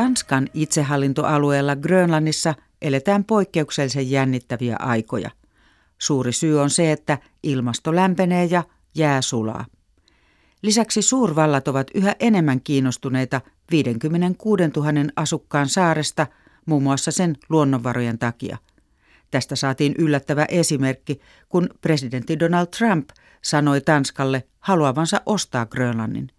[0.00, 5.30] Tanskan itsehallintoalueella Grönlannissa eletään poikkeuksellisen jännittäviä aikoja.
[5.98, 8.64] Suuri syy on se, että ilmasto lämpenee ja
[8.94, 9.66] jää sulaa.
[10.62, 16.26] Lisäksi suurvallat ovat yhä enemmän kiinnostuneita 56 000 asukkaan saaresta
[16.66, 18.58] muun muassa sen luonnonvarojen takia.
[19.30, 23.08] Tästä saatiin yllättävä esimerkki, kun presidentti Donald Trump
[23.42, 26.30] sanoi Tanskalle haluavansa ostaa Grönlannin.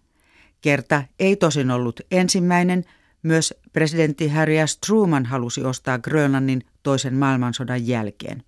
[0.60, 2.84] Kerta ei tosin ollut ensimmäinen,
[3.22, 4.78] myös presidentti Harry S.
[4.78, 8.42] Truman halusi ostaa Grönlannin toisen maailmansodan jälkeen.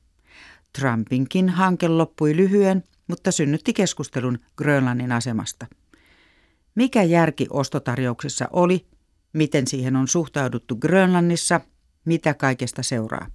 [0.78, 5.66] Trumpinkin hanke loppui lyhyen, mutta synnytti keskustelun Grönlannin asemasta.
[6.74, 8.86] Mikä järki ostotarjouksessa oli,
[9.32, 11.60] miten siihen on suhtauduttu Grönlannissa,
[12.04, 13.26] mitä kaikesta seuraa.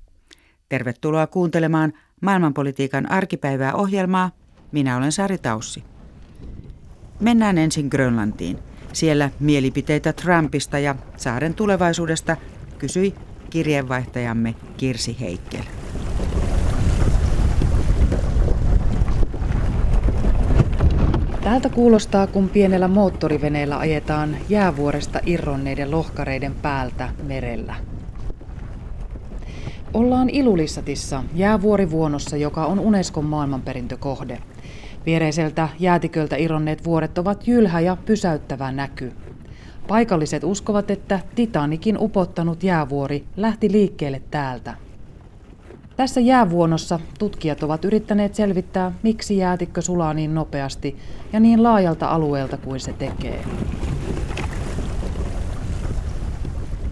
[0.70, 4.31] Tervetuloa kuuntelemaan maailmanpolitiikan arkipäivää ohjelmaa.
[4.72, 5.84] Minä olen Sari Taussi.
[7.20, 8.69] Mennään ensin Grönlantiin.
[8.94, 12.38] Siellä mielipiteitä Trumpista ja saaren tulevaisuudesta
[12.78, 13.16] kysyi
[13.50, 15.64] kirjeenvaihtajamme Kirsi Heikkel.
[21.44, 27.76] Täältä kuulostaa, kun pienellä moottoriveneellä ajetaan jäävuoresta irronneiden lohkareiden päältä merellä.
[29.94, 34.42] Ollaan Ilulissatissa, jäävuorivuonossa, joka on Unescon maailmanperintökohde.
[35.10, 39.12] Viereiseltä jäätiköltä irronneet vuoret ovat jylhä ja pysäyttävä näky.
[39.88, 44.76] Paikalliset uskovat, että Titanikin upottanut jäävuori lähti liikkeelle täältä.
[45.96, 50.96] Tässä jäävuonossa tutkijat ovat yrittäneet selvittää, miksi jäätikkö sulaa niin nopeasti
[51.34, 53.44] ja niin laajalta alueelta kuin se tekee.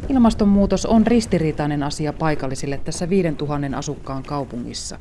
[0.09, 4.99] Ilmastonmuutos on ristiriitainen asia paikallisille tässä 5000 asukkaan kaupungissa.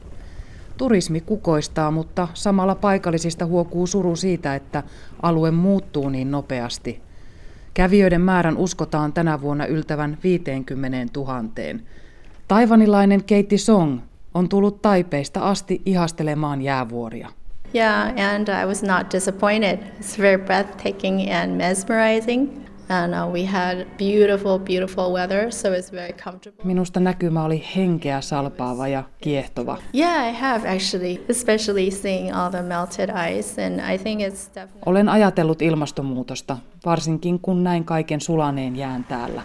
[0.76, 4.82] Turismi kukoistaa, mutta samalla paikallisista huokuu suru siitä, että
[5.22, 7.00] alue muuttuu niin nopeasti.
[7.74, 11.44] Kävijöiden määrän uskotaan tänä vuonna yltävän 50 000.
[12.48, 14.00] Taivanilainen Keitti Song
[14.34, 17.28] on tullut Taipeista asti ihastelemaan jäävuoria.
[17.74, 19.78] Yeah, and I was not disappointed.
[20.00, 22.66] It's very breathtaking and mesmerizing.
[22.88, 26.64] And uh, we had beautiful, beautiful weather, so it's very comfortable.
[26.64, 29.78] Minusta näkymä oli henkeä salpaava ja kiehtova.
[29.94, 34.82] Yeah, I have actually, especially seeing all the melted ice, and I think it's definitely...
[34.86, 39.42] Olen ajatellut ilmastonmuutosta, varsinkin kun näin kaiken sulaneen jään täällä.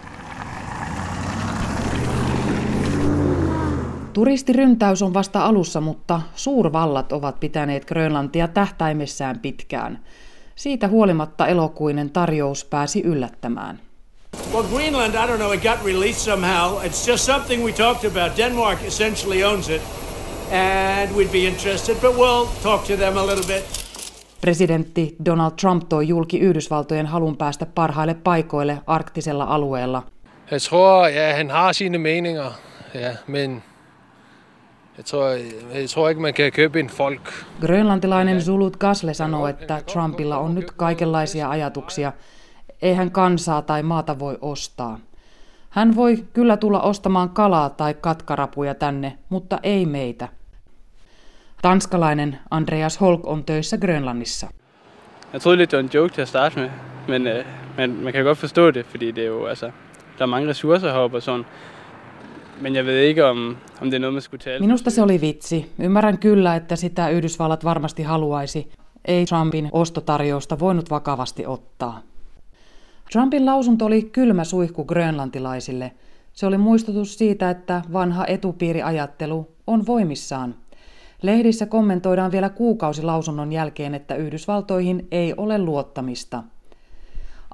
[4.12, 9.98] Turistiryntäys on vasta alussa, mutta suurvallat ovat pitäneet Grönlantia tähtäimessään pitkään.
[10.62, 13.80] Siitä huolimatta elokuinen tarjous pääsi yllättämään.
[14.52, 16.84] Well, Greenland, I don't know, it got released somehow.
[16.84, 18.36] It's just something we talked about.
[18.36, 19.82] Denmark essentially owns it,
[20.52, 23.64] and we'd be interested, but we'll talk to them a little bit.
[24.40, 30.02] Presidentti Donald Trump toi julki Yhdysvaltojen halun päästä parhaille paikoille arktisella alueella.
[30.50, 32.50] Jeg tror, ja, han har sine meninger,
[32.94, 33.62] ja, men
[34.98, 37.32] jeg tror ikke, man kan købe en folk.
[37.60, 42.12] Grönlantilainen Zulut Gasle sanoo, että Trumpilla on nyt kaikenlaisia ajatuksia.
[42.82, 44.98] Eihän kansaa tai maata voi ostaa.
[45.70, 50.28] Hän voi kyllä tulla ostamaan kalaa tai katkarapuja tänne, mutta ei meitä.
[51.62, 54.46] Tanskalainen Andreas Holk on töissä Grönlannissa.
[55.32, 56.70] Jeg troede lidt, det var en joke til at starte med,
[57.08, 57.44] men, øh,
[57.76, 59.70] men man kan godt forstå det, fordi det er jo, altså,
[60.18, 61.44] der er mange ressourcer heroppe og sådan.
[64.60, 65.70] Minusta se oli vitsi.
[65.78, 68.68] Ymmärrän kyllä, että sitä Yhdysvallat varmasti haluaisi.
[69.04, 72.00] Ei Trumpin ostotarjousta voinut vakavasti ottaa.
[73.12, 75.92] Trumpin lausunto oli kylmä suihku grönlantilaisille.
[76.32, 80.54] Se oli muistutus siitä, että vanha etupiiriajattelu on voimissaan.
[81.22, 86.42] Lehdissä kommentoidaan vielä kuukausi lausunnon jälkeen, että Yhdysvaltoihin ei ole luottamista.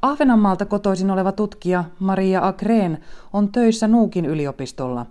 [0.03, 2.99] Ahvenanmaalta kotoisin oleva tutkija Maria Agreen
[3.33, 5.07] on töissä Nuukin yliopistolla.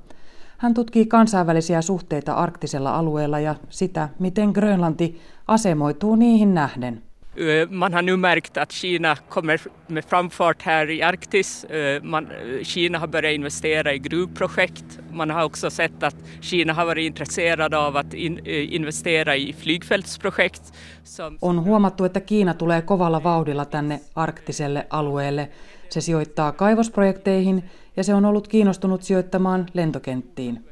[0.58, 7.02] Hän tutkii kansainvälisiä suhteita arktisella alueella ja sitä, miten Grönlanti asemoituu niihin nähden.
[7.38, 11.64] Eh, man har nu märkt att Kina kommer med framfart här i Arktis.
[11.64, 12.28] Eh, man,
[12.64, 15.00] Kina har börjat investera i gruvprojekt.
[15.12, 19.54] Man har också sett att Kina har varit intresserad av att in, eh, investera i
[19.54, 20.74] flygfältsprojekt.
[21.04, 21.38] Som...
[21.42, 25.50] On huomattu, että Kiina tulee kovalla vauhdilla tänne arktiselle alueelle.
[25.90, 27.64] Se sijoittaa kaivosprojekteihin
[27.96, 30.66] ja se on ollut kiinnostunut sijoittamaan lentokenttiin.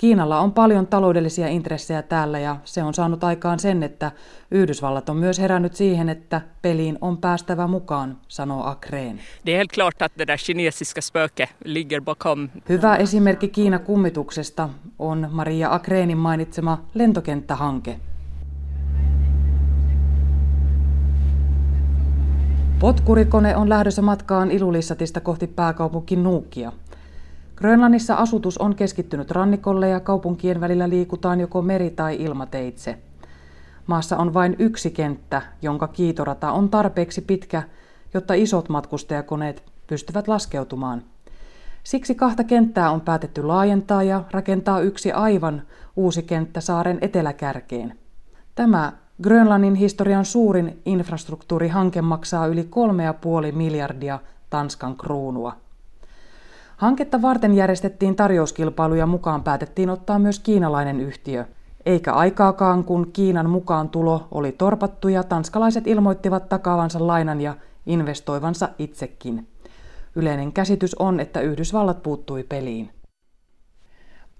[0.00, 4.12] Kiinalla on paljon taloudellisia intressejä täällä ja se on saanut aikaan sen, että
[4.50, 9.20] Yhdysvallat on myös herännyt siihen, että peliin on päästävä mukaan, sanoo Akreen.
[9.46, 12.48] Det är helt klart att det där kinesiska spöke ligger bakom.
[12.68, 14.68] Hyvä esimerkki Kiina kummituksesta
[14.98, 17.96] on Maria Akreenin mainitsema lentokenttähanke.
[22.78, 26.72] Potkurikone on lähdössä matkaan Ilulissatista kohti pääkaupunki Nuukia.
[27.60, 32.98] Grönlannissa asutus on keskittynyt rannikolle ja kaupunkien välillä liikutaan joko meri- tai ilmateitse.
[33.86, 37.62] Maassa on vain yksi kenttä, jonka kiitorata on tarpeeksi pitkä,
[38.14, 41.02] jotta isot matkustajakoneet pystyvät laskeutumaan.
[41.84, 45.62] Siksi kahta kenttää on päätetty laajentaa ja rakentaa yksi aivan
[45.96, 47.98] uusi kenttä saaren eteläkärkeen.
[48.54, 48.92] Tämä
[49.22, 52.68] Grönlannin historian suurin infrastruktuurihanke maksaa yli
[53.48, 54.18] 3,5 miljardia
[54.50, 55.56] Tanskan kruunua.
[56.80, 61.44] Hanketta varten järjestettiin tarjouskilpailu ja mukaan päätettiin ottaa myös kiinalainen yhtiö.
[61.86, 67.56] Eikä aikaakaan, kun Kiinan mukaan tulo oli torpattu ja tanskalaiset ilmoittivat takaavansa lainan ja
[67.86, 69.48] investoivansa itsekin.
[70.16, 72.90] Yleinen käsitys on, että Yhdysvallat puuttui peliin.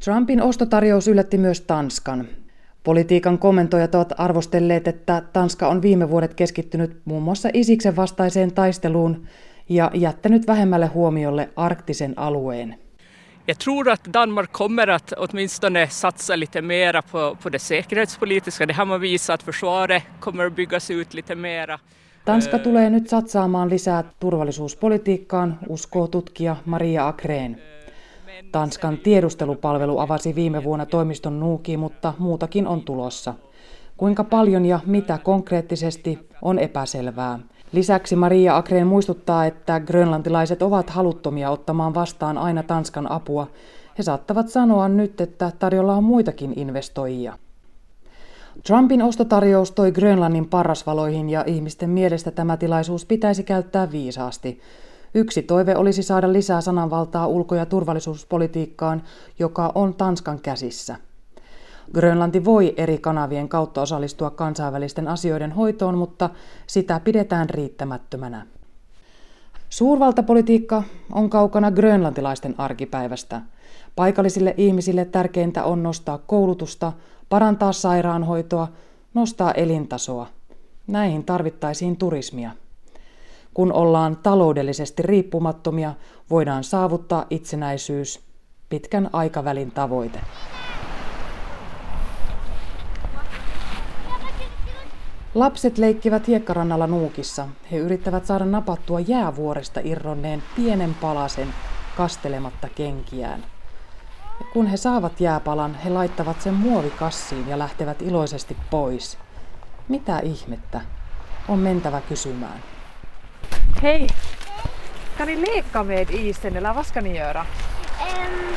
[0.05, 2.27] Trumpin ostotarjous yllätti myös Tanskan.
[2.85, 9.27] Politiikan kommentoijat ovat arvostelleet, että Tanska on viime vuodet keskittynyt muun muassa Isiksen vastaiseen taisteluun
[9.71, 12.75] ja jättänyt vähemmälle huomiolle arktisen alueen.
[13.47, 18.67] Jag tror att Danmark kommer att åtminstone satsa lite mera på, på det säkerhetspolitiska.
[18.67, 21.79] Det har man visat att försvaret kommer att byggas ut lite mera.
[22.25, 27.63] Tanska tulee nyt satsaamaan lisää turvallisuuspolitiikkaan, uskoo tutkija Maria Akreen.
[28.53, 33.35] Tanskan tiedustelupalvelu avasi viime vuonna toimiston Nuuki, mutta muutakin on tulossa.
[33.97, 37.39] Kuinka paljon ja mitä konkreettisesti on epäselvää.
[37.73, 43.47] Lisäksi Maria Akreen muistuttaa, että grönlantilaiset ovat haluttomia ottamaan vastaan aina Tanskan apua.
[43.99, 47.39] He saattavat sanoa nyt, että tarjolla on muitakin investoijia.
[48.67, 54.61] Trumpin ostotarjous toi Grönlannin parrasvaloihin ja ihmisten mielestä tämä tilaisuus pitäisi käyttää viisaasti.
[55.15, 59.03] Yksi toive olisi saada lisää sananvaltaa ulko- ja turvallisuuspolitiikkaan,
[59.39, 60.97] joka on Tanskan käsissä.
[61.95, 66.31] Grönlanti voi eri kanavien kautta osallistua kansainvälisten asioiden hoitoon, mutta
[66.67, 68.47] sitä pidetään riittämättömänä.
[69.69, 70.83] Suurvaltapolitiikka
[71.13, 73.41] on kaukana grönlantilaisten arkipäivästä.
[73.97, 76.93] Paikallisille ihmisille tärkeintä on nostaa koulutusta,
[77.29, 78.69] parantaa sairaanhoitoa,
[79.15, 80.27] nostaa elintasoa.
[80.87, 82.51] Näihin tarvittaisiin turismia.
[83.55, 85.95] Kun ollaan taloudellisesti riippumattomia,
[86.31, 88.21] voidaan saavuttaa itsenäisyys,
[88.69, 90.21] pitkän aikavälin tavoite.
[95.35, 97.49] Lapset leikkivät hiekkarannalla nuukissa.
[97.71, 101.55] He yrittävät saada napattua jäävuoresta irronneen pienen palasen
[101.97, 103.45] kastelematta kenkiään.
[104.41, 109.19] Ja kun he saavat jääpalan, he laittavat sen muovikassiin ja lähtevät iloisesti pois.
[109.89, 110.81] Mitä ihmettä?
[111.49, 112.61] On mentävä kysymään.
[113.83, 114.07] Hej!
[115.19, 117.47] Kan ni leka med isen eller vad ska ni göra?
[118.01, 118.55] Um,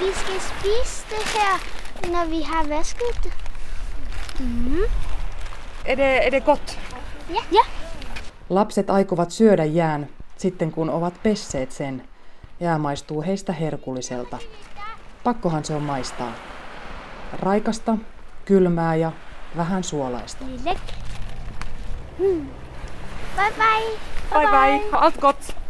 [0.00, 1.60] vi ska spisa det här
[2.12, 3.32] när vi har vaskat.
[4.40, 4.84] Mm.
[5.84, 6.78] Är det, är det gott?
[7.28, 7.42] Ja.
[7.50, 7.64] ja.
[8.48, 12.02] Lapset aikovat syödä jään sitten kun ovat pesseet sen.
[12.60, 14.38] Jää maistuu heistä herkulliselta.
[15.24, 16.32] Pakkohan se on maistaa.
[17.32, 17.98] Raikasta,
[18.44, 19.12] kylmää ja
[19.56, 20.44] vähän suolaista.
[22.18, 22.48] Hmm.
[23.36, 23.98] Bye bye.
[24.30, 25.63] Bye bye, allt gott!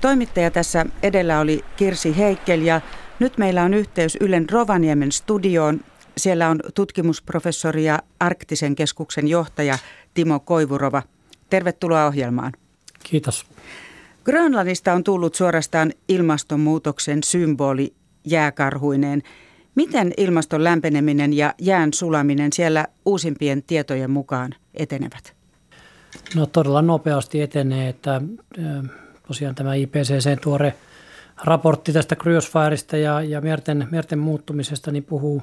[0.00, 2.80] Toimittaja tässä edellä oli Kirsi Heikkel ja
[3.18, 5.80] nyt meillä on yhteys Ylen Rovaniemen studioon.
[6.16, 9.78] Siellä on tutkimusprofessori ja Arktisen keskuksen johtaja
[10.14, 11.02] Timo Koivurova.
[11.50, 12.52] Tervetuloa ohjelmaan.
[13.04, 13.46] Kiitos.
[14.24, 19.22] Grönlannista on tullut suorastaan ilmastonmuutoksen symboli jääkarhuineen.
[19.74, 25.36] Miten ilmaston lämpeneminen ja jään sulaminen siellä uusimpien tietojen mukaan etenevät?
[26.34, 28.20] No todella nopeasti etenee, että
[29.28, 30.74] tosiaan tämä IPCC tuore
[31.44, 35.42] raportti tästä kryosfääristä ja, ja merten, merten muuttumisesta niin puhuu,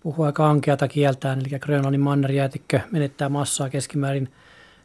[0.00, 1.40] puhuu aika ankeata kieltään.
[1.40, 4.32] Eli Grönlannin mannerjäätikkö menettää massaa keskimäärin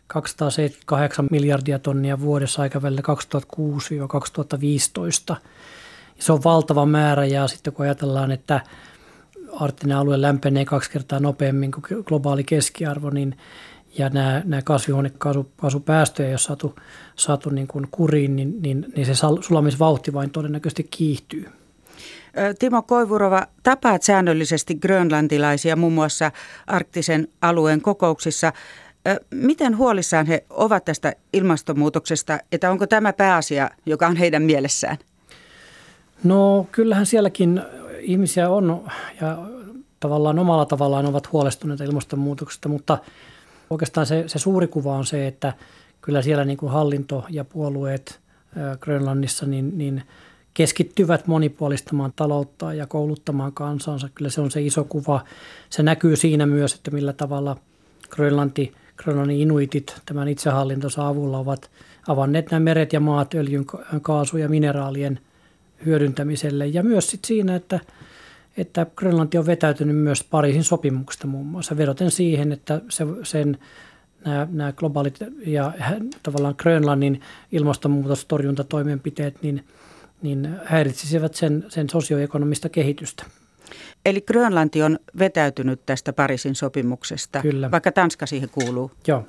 [0.08, 3.02] 278 miljardia tonnia vuodessa aikavälillä
[5.34, 5.36] 2006-2015.
[6.20, 8.62] Se on valtava määrä ja sitten kun ajatellaan, että
[9.60, 13.38] arktinen alue lämpenee kaksi kertaa nopeammin kuin globaali keskiarvo, niin
[13.98, 16.76] ja nämä, nämä kasvihuonekaasupäästöjä ole saatu,
[17.16, 21.46] saatu niin kuin kuriin, niin, niin, niin se sulamisvauhti vain todennäköisesti kiihtyy.
[22.60, 26.32] Timo Koivurova, tapaat säännöllisesti grönlantilaisia muun muassa
[26.68, 28.54] arktisen alueen kokouksissa.
[29.32, 34.98] Miten huolissaan he ovat tästä ilmastonmuutoksesta, että onko tämä pääasia, joka on heidän mielessään?
[36.24, 37.62] No kyllähän sielläkin
[38.00, 38.88] ihmisiä on
[39.22, 39.38] ja
[40.00, 42.98] tavallaan omalla tavallaan ovat huolestuneita ilmastonmuutoksesta, mutta
[43.70, 45.54] oikeastaan se, se suuri kuva on se, että
[46.02, 48.20] kyllä siellä niin kuin hallinto ja puolueet
[48.80, 50.04] Grönlannissa niin, niin
[50.54, 54.10] keskittyvät monipuolistamaan taloutta ja kouluttamaan kansansa.
[54.16, 55.24] Kyllä se on se iso kuva.
[55.70, 57.58] Se näkyy siinä myös, että millä tavalla
[58.10, 61.70] Grönlanti, Grönlannin inuitit tämän itsehallintonsa avulla ovat
[62.08, 63.66] avanneet nämä meret ja maat öljyn,
[64.02, 65.20] kaasu ja mineraalien
[65.86, 66.68] hyödyntämiselle.
[66.68, 67.80] Ja myös sit siinä, että,
[68.58, 73.58] että Grönlanti on vetäytynyt myös Pariisin sopimuksesta muun muassa vedoten siihen, että se, sen
[74.26, 75.74] nämä, nämä globaalit ja
[76.24, 79.66] tavallaan Grönlannin ilmastonmuutostorjuntatoimenpiteet niin,
[80.22, 83.26] niin häiritsisivät sen, sen sosioekonomista kehitystä.
[84.06, 87.72] Eli Grönlanti on vetäytynyt tästä Pariisin sopimuksesta, Kyllä.
[87.72, 88.92] vaikka Tanska siihen kuuluu.
[89.08, 89.28] Joo.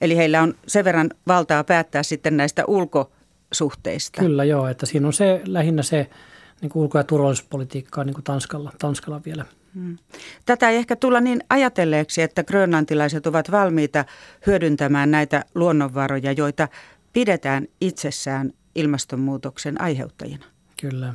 [0.00, 4.20] Eli heillä on sen verran valtaa päättää sitten näistä ulkosuhteista.
[4.22, 6.10] Kyllä joo, että siinä on se lähinnä se
[6.60, 9.44] niin kuin ulko- ja turvallisuuspolitiikkaa niin kuin Tanskalla, Tanskalla vielä.
[9.74, 9.98] Hmm.
[10.46, 14.04] Tätä ei ehkä tulla niin ajatelleeksi, että grönlantilaiset ovat valmiita
[14.46, 16.68] hyödyntämään näitä luonnonvaroja, joita
[17.12, 20.44] pidetään itsessään ilmastonmuutoksen aiheuttajina.
[20.80, 21.14] Kyllä.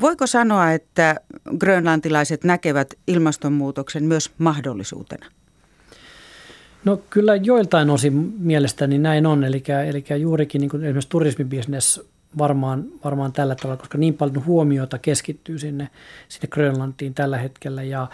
[0.00, 1.16] Voiko sanoa, että
[1.58, 5.26] grönlantilaiset näkevät ilmastonmuutoksen myös mahdollisuutena?
[6.84, 12.00] No kyllä joiltain osin mielestäni näin on, eli, eli juurikin niin kuin esimerkiksi turismibisnes
[12.38, 15.88] varmaan, varmaan tällä tavalla, koska niin paljon huomiota keskittyy sinne,
[16.28, 18.08] sinne Grönlantiin tällä hetkellä ja,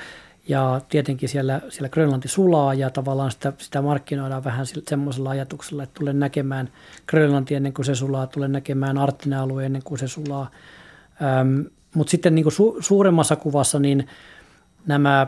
[0.49, 5.99] ja tietenkin siellä, siellä Grönlanti sulaa ja tavallaan sitä, sitä markkinoidaan vähän semmoisella ajatuksella, että
[5.99, 6.69] tulen näkemään
[7.07, 10.51] Grönlanti ennen kuin se sulaa, tulen näkemään Arktinen alue ennen kuin se sulaa.
[11.23, 11.61] Ähm,
[11.95, 14.09] mutta sitten niin kuin su, suuremmassa kuvassa niin
[14.87, 15.27] nämä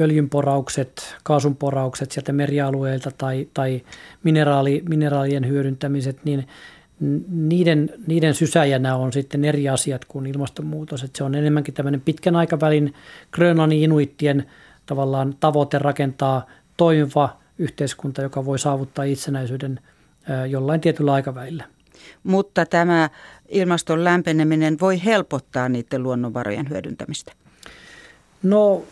[0.00, 3.82] öljynporaukset, kaasunporaukset sieltä merialueilta tai, tai
[4.22, 6.48] mineraali, mineraalien hyödyntämiset, niin
[7.28, 11.02] niiden, niiden sysäjänä on sitten eri asiat kuin ilmastonmuutos.
[11.02, 12.94] Että se on enemmänkin tämmöinen pitkän aikavälin
[13.32, 14.46] Grönlannin inuittien
[14.86, 19.80] tavallaan tavoite rakentaa toimiva yhteiskunta, joka voi saavuttaa itsenäisyyden
[20.48, 21.64] jollain tietyllä aikavälillä.
[22.22, 23.10] Mutta tämä
[23.48, 27.32] ilmaston lämpeneminen voi helpottaa niiden luonnonvarojen hyödyntämistä?
[28.42, 28.82] No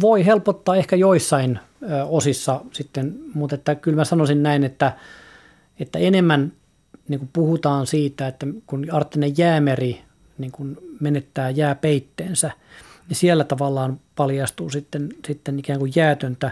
[0.00, 1.58] voi helpottaa ehkä joissain
[2.08, 4.92] osissa sitten, mutta että kyllä mä sanoisin näin, että,
[5.80, 6.52] että enemmän
[7.08, 10.00] niin kuin puhutaan siitä, että kun Arktinen jäämeri
[10.38, 12.50] niin kuin menettää jääpeitteensä,
[13.08, 16.50] niin siellä tavallaan paljastuu sitten, sitten ikään kuin jäätöntä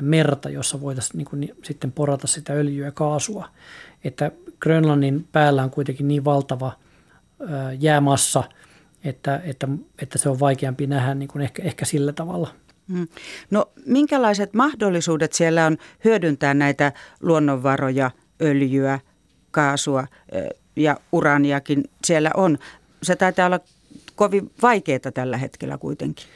[0.00, 3.48] merta, jossa voitaisiin niin kuin, sitten porata sitä öljyä ja kaasua.
[4.04, 6.72] Että Grönlannin päällä on kuitenkin niin valtava
[7.78, 8.44] jäämassa,
[9.04, 9.68] että, että,
[10.02, 12.48] että se on vaikeampi nähdä niin kuin ehkä, ehkä sillä tavalla.
[12.92, 13.08] Hmm.
[13.50, 18.10] No minkälaiset mahdollisuudet siellä on hyödyntää näitä luonnonvaroja,
[18.42, 19.00] öljyä,
[19.50, 20.06] kaasua
[20.76, 22.58] ja uraniakin siellä on.
[23.02, 23.60] Se taitaa olla
[24.16, 26.26] kovin vaikeaa tällä hetkellä kuitenkin.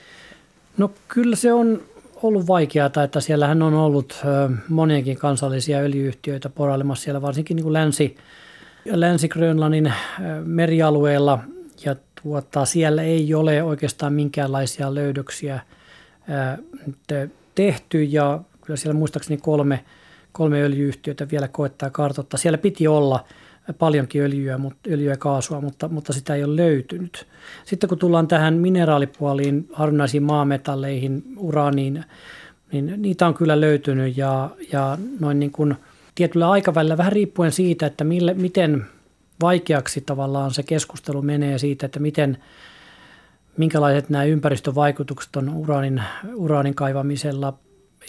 [0.78, 1.82] No kyllä se on
[2.22, 4.22] ollut vaikeaa, että siellähän on ollut
[4.68, 8.16] monienkin kansallisia öljyyhtiöitä porailemassa siellä, varsinkin niin kuin Länsi,
[8.84, 9.92] Länsi-Grönlannin
[10.44, 11.38] merialueella.
[11.84, 15.60] Ja tuota, siellä ei ole oikeastaan minkäänlaisia löydöksiä
[17.54, 19.84] tehty ja kyllä siellä muistaakseni kolme,
[20.32, 22.38] kolme öljyyhtiötä vielä koettaa kartoittaa.
[22.38, 23.24] Siellä piti olla
[23.78, 24.60] paljonkin öljyä,
[24.90, 27.26] öljyä ja kaasua, mutta, mutta sitä ei ole löytynyt.
[27.64, 32.04] Sitten kun tullaan tähän mineraalipuoliin, harvinaisiin maametalleihin, uraaniin,
[32.72, 35.74] niin niitä on kyllä löytynyt ja, ja noin niin kuin
[36.14, 38.86] tietyllä aikavälillä vähän riippuen siitä, että mille, miten
[39.42, 42.38] vaikeaksi tavallaan se keskustelu menee siitä, että miten,
[43.56, 46.02] minkälaiset nämä ympäristövaikutukset on uraanin,
[46.34, 47.58] uraanin kaivamisella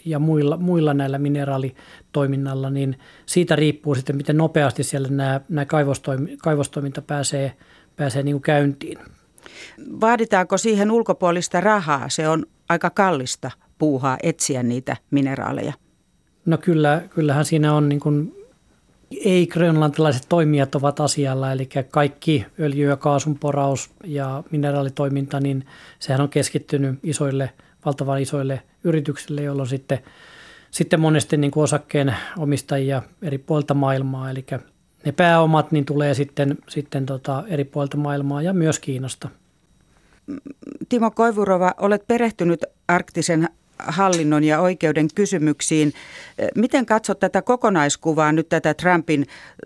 [0.06, 6.38] ja muilla, muilla näillä mineraalitoiminnalla, niin siitä riippuu sitten, miten nopeasti siellä nämä, nämä kaivostoimi,
[6.38, 7.54] kaivostoiminta pääsee,
[7.96, 9.00] pääsee niin kuin käyntiin.
[10.02, 12.10] Vaaditaanko siihen ulkopuolista rahaa?
[12.10, 15.74] Se on aika kallista puuhaa etsiä niitä mineraaleja.
[16.46, 18.36] No kyllä, kyllähän siinä on niin kuin
[19.26, 25.66] ei-grönlantilaiset toimijat ovat asialla, eli kaikki öljy- ja kaasun poraus ja mineraalitoiminta, niin
[26.00, 27.50] sehän on keskittynyt isoille,
[27.86, 30.00] valtavan isoille yrityksille, jolloin sitten,
[30.72, 34.46] sitten monesti niin kuin osakkeen omistajia eri puolilta maailmaa, eli
[35.06, 39.30] ne pääomat niin tulee sitten, sitten tota eri puolilta maailmaa ja myös Kiinasta.
[40.90, 43.50] Timo Koivurova, olet perehtynyt arktisen
[43.80, 45.94] hallinnon ja oikeuden kysymyksiin.
[46.56, 49.26] Miten katsot tätä kokonaiskuvaa, nyt tätä Trumpin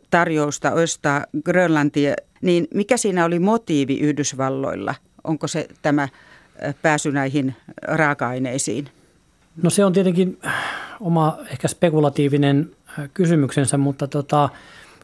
[0.10, 4.96] tarjousta ostaa Grönlantia, niin mikä siinä oli motiivi Yhdysvalloilla?
[5.24, 6.08] Onko se tämä
[6.82, 8.90] pääsy näihin raaka-aineisiin?
[9.64, 10.40] No se on tietenkin
[11.00, 12.72] oma ehkä spekulatiivinen
[13.14, 14.50] kysymyksensä, mutta tota,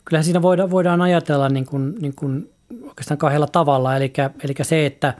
[0.05, 2.49] kyllähän siinä voidaan, voidaan ajatella niin kuin, niin kuin
[2.83, 3.95] oikeastaan kahdella tavalla.
[3.95, 5.13] Eli, eli se, että,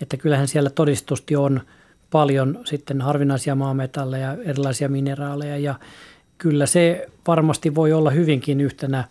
[0.00, 1.60] että kyllähän siellä todistusti on–
[2.10, 5.74] paljon sitten harvinaisia maametalleja, erilaisia mineraaleja ja
[6.38, 9.04] kyllä se varmasti voi olla hyvinkin yhtenä,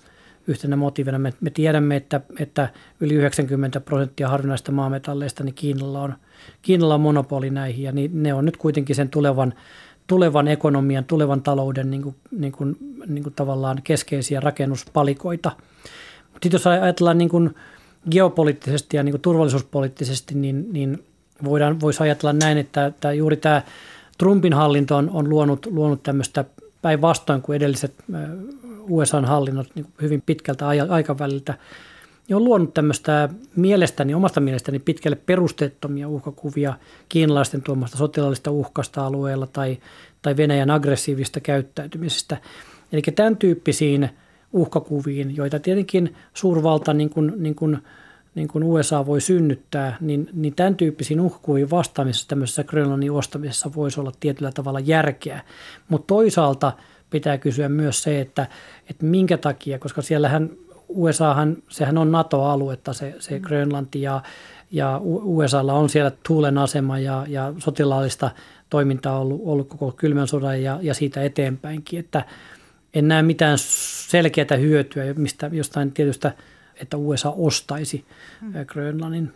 [0.48, 1.20] yhtenä motiivina.
[1.20, 6.16] Me, me tiedämme, että, että yli 90 prosenttia harvinaista maametalleista niin Kiinalla on,
[6.62, 9.54] Kiinalla on monopoli näihin ja niin ne on nyt kuitenkin sen tulevan,
[10.08, 15.52] tulevan ekonomian, tulevan talouden niin kuin, niin kuin, niin kuin tavallaan keskeisiä rakennuspalikoita.
[16.34, 17.56] Mutta jos ajatellaan niin kuin
[18.12, 21.04] geopoliittisesti ja niin kuin turvallisuuspoliittisesti, niin, niin
[21.44, 23.62] voidaan, voisi ajatella näin, että, että juuri tämä
[24.18, 26.46] Trumpin hallinto on, on luonut, luonut tämmöistä
[26.82, 27.94] päinvastoin kuin edelliset
[28.90, 31.54] USA-hallinnot niin hyvin pitkältä aikaväliltä,
[32.28, 36.74] niin on luonut tämmöistä mielestäni, omasta mielestäni pitkälle perusteettomia uhkakuvia
[37.10, 39.78] kiinalaisten tuomasta sotilaallista uhkasta alueella tai,
[40.22, 42.38] tai Venäjän aggressiivista käyttäytymisestä.
[42.92, 44.10] Eli tämän tyyppisiin
[44.54, 47.78] uhkakuviin, joita tietenkin suurvalta niin kuin, niin kuin
[48.36, 54.00] niin kuin USA voi synnyttää, niin, niin tämän tyyppisiin uhkuihin vastaamisessa tämmöisessä Grönlannin ostamisessa voisi
[54.00, 55.42] olla tietyllä tavalla järkeä.
[55.90, 56.72] Mutta toisaalta
[57.10, 58.48] pitää kysyä myös se, että,
[58.90, 60.50] että minkä takia, koska siellähän
[60.88, 63.42] USAhan, sehän on NATO-aluetta se, se mm.
[63.42, 64.22] Grönlanti ja,
[64.72, 68.32] ja USAlla on siellä tuulen asema ja, ja sotilaallista
[68.70, 72.26] toimintaa ollut, ollut koko kylmän sodan ja, ja siitä eteenpäinkin, että
[72.94, 73.58] en näe mitään
[74.08, 76.32] selkeää hyötyä mistä, jostain tietystä–
[76.82, 78.06] että USA ostaisi
[78.42, 78.54] hmm.
[78.66, 79.32] Grönlannin.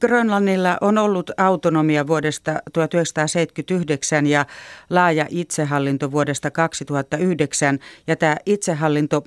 [0.00, 4.46] Grönlannilla on ollut autonomia vuodesta 1979 ja
[4.90, 9.24] laaja itsehallinto vuodesta 2009 ja tämä itsehallinto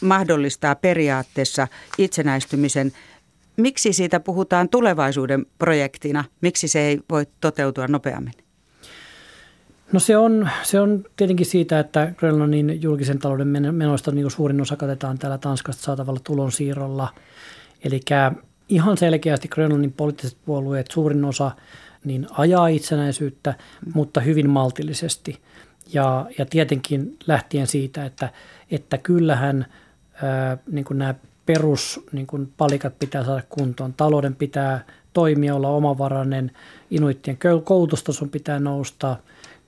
[0.00, 2.92] mahdollistaa periaatteessa itsenäistymisen.
[3.56, 6.24] Miksi siitä puhutaan tulevaisuuden projektina?
[6.40, 8.32] Miksi se ei voi toteutua nopeammin?
[9.92, 14.76] No se on, se on tietenkin siitä, että Grönlannin julkisen talouden menoista niin suurin osa
[14.76, 17.08] katetaan täällä Tanskasta saatavalla tulonsiirrolla.
[17.84, 18.00] Eli
[18.68, 21.50] ihan selkeästi Grönlannin poliittiset puolueet suurin osa
[22.04, 23.54] niin ajaa itsenäisyyttä,
[23.94, 25.40] mutta hyvin maltillisesti.
[25.92, 28.28] Ja, ja tietenkin lähtien siitä, että,
[28.70, 29.66] että kyllähän
[30.22, 31.14] ää, niin kuin nämä
[31.46, 33.94] perus niin kuin palikat pitää saada kuntoon.
[33.94, 36.50] Talouden pitää toimia, olla omavarainen,
[36.90, 39.16] inuittien koulutustason pitää nousta–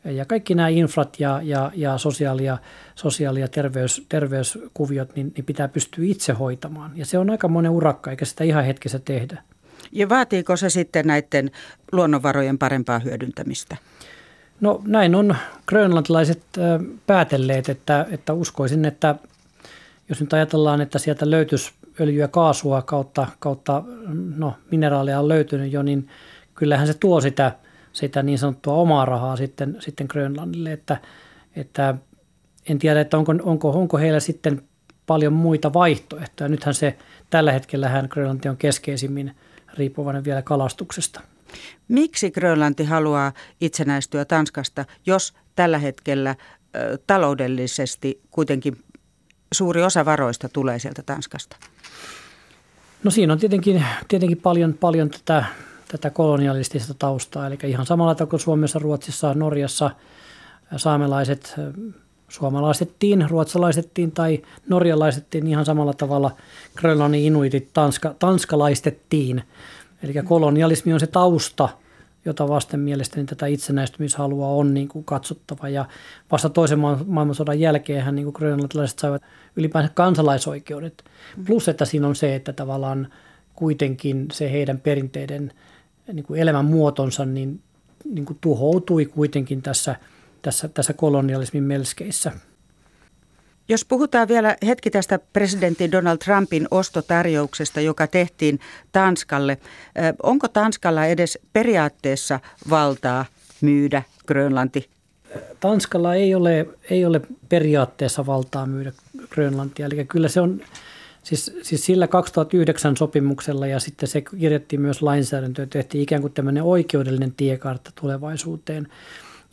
[0.05, 2.59] ja kaikki nämä infrat ja, ja, ja sosiaali- ja,
[2.95, 6.93] sosiaali- ja terveys, terveyskuviot, niin, niin pitää pystyä itse hoitamaan.
[6.95, 9.43] Ja se on aika monen urakka, eikä sitä ihan hetkessä tehdä.
[9.93, 11.51] Ja vaatiiko se sitten näiden
[11.93, 13.77] luonnonvarojen parempaa hyödyntämistä?
[14.61, 15.37] No näin on
[15.67, 16.43] grönlantilaiset
[17.07, 19.15] päätelleet, että, että uskoisin, että
[20.09, 23.83] jos nyt ajatellaan, että sieltä löytyisi öljyä, kaasua kautta, kautta
[24.37, 26.09] no, mineraaleja on löytynyt jo, niin
[26.55, 27.53] kyllähän se tuo sitä–
[27.93, 31.01] sitä niin sanottua omaa rahaa sitten, sitten Grönlannille, että,
[31.57, 31.95] että
[32.69, 34.63] en tiedä, että onko, onko, onko heillä sitten
[35.07, 36.49] paljon muita vaihtoehtoja.
[36.49, 36.97] Nythän se
[37.31, 39.35] tällä hetkellä Grönlanti on keskeisimmin
[39.75, 41.21] riippuvainen vielä kalastuksesta.
[41.89, 46.37] Miksi Grönlanti haluaa itsenäistyä Tanskasta, jos tällä hetkellä
[46.77, 48.77] ö, taloudellisesti kuitenkin
[49.53, 51.57] suuri osa varoista tulee sieltä Tanskasta?
[53.05, 55.45] No siinä on tietenkin, tietenkin paljon, paljon tätä
[55.91, 57.47] tätä kolonialistista taustaa.
[57.47, 59.91] Eli ihan samalla tavalla kuin Suomessa, Ruotsissa, Norjassa
[60.77, 61.55] saamelaiset
[62.31, 66.31] suomalaistettiin, ruotsalaisettiin tai norjalaisettiin ihan samalla tavalla
[66.77, 69.43] Grönlannin inuitit tanska, tanskalaistettiin.
[70.03, 71.69] Eli kolonialismi on se tausta,
[72.25, 75.69] jota vasten mielestäni tätä itsenäistymishalua on niin kuin katsottava.
[75.69, 75.85] Ja
[76.33, 79.23] vasta toisen maailmansodan jälkeen niin kuin grönlantilaiset saivat
[79.57, 81.05] ylipäänsä kansalaisoikeudet.
[81.47, 83.09] Plus, että siinä on se, että tavallaan
[83.55, 85.53] kuitenkin se heidän perinteiden–
[86.13, 87.61] niin kuin elämänmuotonsa niin,
[88.05, 89.97] niin kuin tuhoutui kuitenkin tässä,
[90.43, 92.33] tässä, tässä kolonialismin melskeissä.
[93.69, 98.61] Jos puhutaan vielä hetki tästä presidentti Donald Trumpin ostotarjouksesta, joka tehtiin
[98.93, 99.59] Tanskalle.
[100.23, 103.25] Onko Tanskalla edes periaatteessa valtaa
[103.61, 104.91] myydä Grönlanti?
[105.61, 108.93] Tanskalla ei ole, ei ole periaatteessa valtaa myydä
[109.29, 109.87] Grönlantia.
[109.87, 110.61] Eli kyllä se on
[111.23, 116.63] Siis, siis sillä 2009 sopimuksella ja sitten se kirjattiin myös lainsäädäntöön, tehtiin ikään kuin tämmöinen
[116.63, 118.89] oikeudellinen tiekartta tulevaisuuteen,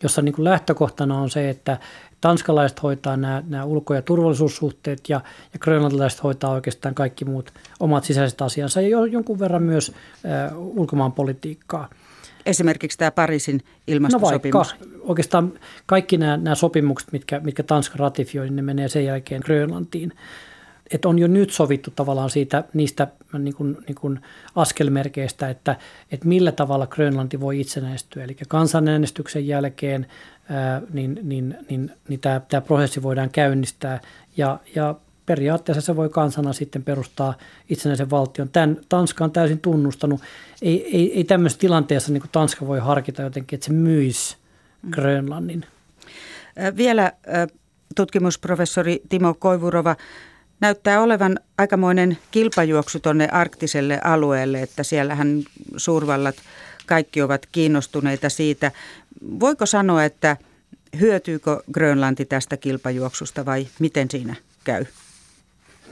[0.03, 1.77] jossa niin kuin lähtökohtana on se, että
[2.21, 5.21] tanskalaiset hoitaa nämä, nämä ulko- ja turvallisuussuhteet ja,
[5.53, 9.91] ja grönlantilaiset hoitaa oikeastaan kaikki muut omat sisäiset asiansa ja jonkun verran myös
[10.25, 11.89] äh, ulkomaanpolitiikkaa.
[12.45, 14.53] Esimerkiksi tämä Pariisin ilmastosopimus.
[14.53, 15.53] No vaikka, oikeastaan
[15.85, 20.13] kaikki nämä, nämä sopimukset, mitkä, mitkä Tanska ratifioi, niin ne menee sen jälkeen Grönlantiin
[20.91, 23.07] että on jo nyt sovittu tavallaan siitä, niistä
[23.39, 24.19] niin kuin, niin kuin
[24.55, 25.75] askelmerkeistä, että,
[26.11, 28.23] että millä tavalla Grönlanti voi itsenäistyä.
[28.23, 30.07] Eli kansanäänestyksen jälkeen
[30.49, 34.01] ää, niin, niin, niin, niin tämä, tämä prosessi voidaan käynnistää
[34.37, 34.95] ja, ja
[35.25, 37.33] periaatteessa se voi kansana sitten perustaa
[37.69, 38.49] itsenäisen valtion.
[38.49, 40.21] Tämän Tanska on täysin tunnustanut.
[40.61, 44.37] Ei, ei, ei tämmöisessä tilanteessa niin kuin Tanska voi harkita jotenkin, että se myisi
[44.81, 44.91] mm.
[44.91, 45.65] Grönlannin.
[46.77, 47.11] Vielä
[47.95, 49.95] tutkimusprofessori Timo Koivurova,
[50.59, 55.43] Näyttää olevan aikamoinen kilpajuoksu tuonne arktiselle alueelle, että siellähän
[55.77, 56.35] suurvallat
[56.85, 58.71] kaikki ovat kiinnostuneita siitä.
[59.39, 60.37] Voiko sanoa, että
[60.99, 64.85] hyötyykö Grönlanti tästä kilpajuoksusta vai miten siinä käy?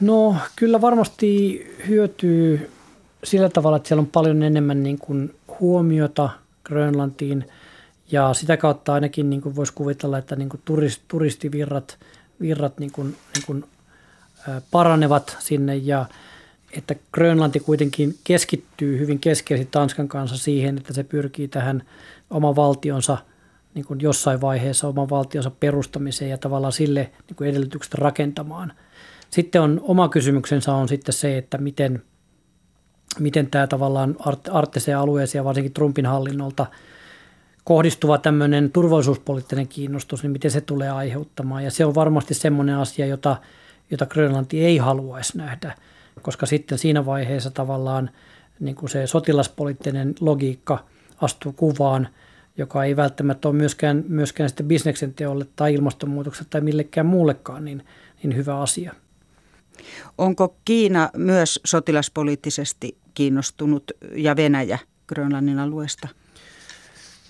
[0.01, 2.69] No kyllä varmasti hyötyy
[3.23, 6.29] sillä tavalla, että siellä on paljon enemmän niin kuin huomiota
[6.63, 7.45] Grönlantiin
[8.11, 11.97] ja sitä kautta ainakin niin kuin voisi kuvitella, että niin kuin turist, turistivirrat
[12.41, 13.65] virrat niin kuin, niin kuin,
[14.71, 16.05] paranevat sinne ja
[16.77, 21.83] että Grönlanti kuitenkin keskittyy hyvin keskeisesti Tanskan kanssa siihen, että se pyrkii tähän
[22.29, 23.17] oman valtionsa
[23.73, 28.73] niin kuin jossain vaiheessa oman valtionsa perustamiseen ja tavallaan sille niin kuin edellytykset rakentamaan.
[29.29, 32.03] Sitten on oma kysymyksensä on sitten se, että miten,
[33.19, 34.15] miten tämä tavallaan
[34.51, 36.65] arktiseen alueeseen ja varsinkin Trumpin hallinnolta
[37.63, 41.63] kohdistuva tämmöinen turvallisuuspoliittinen kiinnostus, niin miten se tulee aiheuttamaan.
[41.63, 43.37] Ja se on varmasti semmoinen asia, jota,
[43.91, 45.75] jota Grönlanti ei haluaisi nähdä–
[46.21, 48.09] koska sitten siinä vaiheessa tavallaan
[48.59, 50.85] niin kuin se sotilaspoliittinen logiikka
[51.21, 52.07] astuu kuvaan,
[52.57, 57.85] joka ei välttämättä ole myöskään, myöskään sitten bisneksen teolle tai ilmastonmuutokselle tai millekään muullekaan niin,
[58.23, 58.93] niin hyvä asia.
[60.17, 66.07] Onko Kiina myös sotilaspoliittisesti kiinnostunut ja Venäjä Grönlannin alueesta?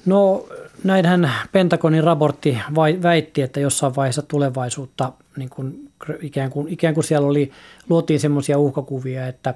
[0.05, 0.47] No
[0.83, 2.57] näinhän Pentagonin raportti
[3.03, 7.51] väitti, että jossain vaiheessa tulevaisuutta niin kuin, ikään, kuin, ikään kuin siellä oli,
[7.89, 9.53] luotiin semmoisia uhkakuvia, että,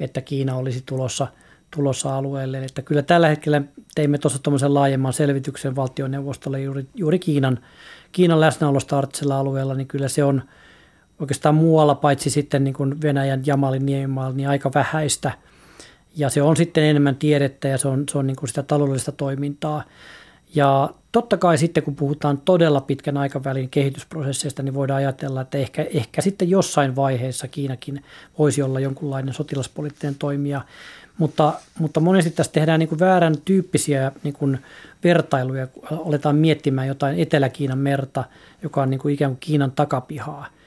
[0.00, 1.26] että Kiina olisi tulossa,
[1.70, 2.64] tulossa alueelle.
[2.64, 3.62] Että kyllä tällä hetkellä
[3.94, 7.58] teimme tuossa tuommoisen laajemman selvityksen valtioneuvostolle juuri, juuri Kiinan,
[8.12, 10.42] Kiinan läsnäolosta arktisella alueella, niin kyllä se on
[11.20, 15.32] oikeastaan muualla paitsi sitten niin kuin Venäjän Jamalin niemimaalla, niin aika vähäistä–
[16.16, 19.12] ja se on sitten enemmän tiedettä ja se on, se on niin kuin sitä taloudellista
[19.12, 19.82] toimintaa.
[20.54, 25.86] Ja totta kai sitten kun puhutaan todella pitkän aikavälin kehitysprosesseista, niin voidaan ajatella, että ehkä,
[25.94, 28.04] ehkä sitten jossain vaiheessa Kiinakin
[28.38, 30.60] voisi olla jonkunlainen sotilaspoliittinen toimija.
[31.18, 34.58] Mutta, mutta monesti tässä tehdään niin kuin väärän tyyppisiä niin kuin
[35.04, 35.68] vertailuja,
[36.04, 38.24] aletaan miettimään jotain Etelä-Kiinan merta,
[38.62, 40.46] joka on niin kuin ikään kuin Kiinan takapihaa–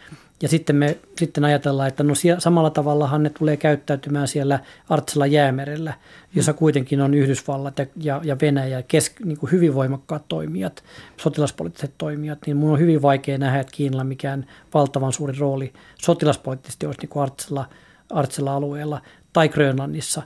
[0.43, 5.93] ja sitten me sitten ajatellaan, että no samalla tavallahan ne tulee käyttäytymään siellä Artsella jäämerellä,
[6.35, 6.57] jossa mm.
[6.57, 10.83] kuitenkin on Yhdysvallat ja, ja, ja Venäjä kes, niin kuin hyvin voimakkaat toimijat,
[11.17, 16.85] sotilaspoliittiset toimijat, niin mun on hyvin vaikea nähdä, että Kiinalla mikään valtavan suuri rooli sotilaspoliittisesti
[16.85, 17.65] olisi niin kuin Artsella,
[18.09, 19.01] Artsella alueella
[19.33, 20.21] tai Grönlannissa.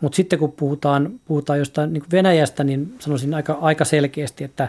[0.00, 4.68] Mutta sitten kun puhutaan, puhutaan jostain niin Venäjästä, niin sanoisin aika, aika selkeästi, että,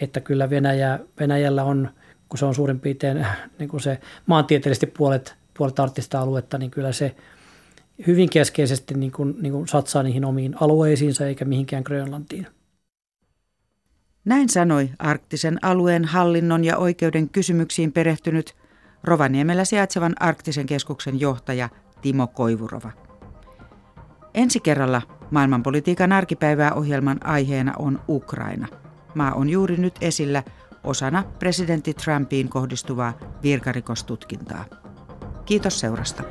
[0.00, 1.88] että kyllä Venäjä, Venäjällä on–
[2.28, 3.26] kun se on suurin piirtein
[3.58, 7.14] niin kuin se maantieteellisesti puolet, puolet arktista aluetta, niin kyllä se
[8.06, 12.46] hyvin keskeisesti niin kuin, niin kuin satsaa niihin omiin alueisiinsa eikä mihinkään Grönlantiin.
[14.24, 18.54] Näin sanoi arktisen alueen hallinnon ja oikeuden kysymyksiin perehtynyt
[19.02, 21.68] Rovaniemellä sijaitsevan arktisen keskuksen johtaja
[22.02, 22.90] Timo Koivurova.
[24.34, 28.68] Ensi kerralla maailmanpolitiikan arkipäivää ohjelman aiheena on Ukraina.
[29.14, 30.42] Maa on juuri nyt esillä–
[30.84, 34.64] osana presidentti Trumpiin kohdistuvaa virkarikostutkintaa.
[35.44, 36.22] Kiitos seurasta.